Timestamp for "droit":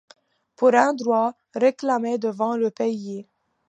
0.95-1.35